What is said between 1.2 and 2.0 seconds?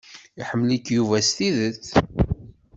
s tidet.